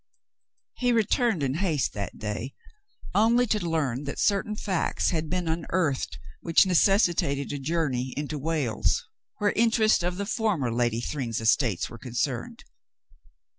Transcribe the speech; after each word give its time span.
He 0.77 0.91
returned 0.91 1.43
in 1.43 1.53
haste 1.53 1.93
that 1.93 2.17
day, 2.17 2.55
only 3.13 3.45
to 3.45 3.63
learn 3.63 4.05
that 4.05 4.17
certain 4.17 4.55
facts 4.55 5.11
had 5.11 5.29
been 5.29 5.47
unearthed 5.47 6.17
which 6.39 6.65
necessitated 6.65 7.53
a 7.53 7.59
journey 7.59 8.15
into 8.17 8.39
Wales, 8.39 9.05
where 9.37 9.51
interests 9.51 10.01
of 10.01 10.17
the 10.17 10.25
former 10.25 10.71
Lady 10.73 11.01
Thryng's 11.01 11.39
estates^ 11.39 11.87
were 11.87 11.99
concerned. 11.99 12.63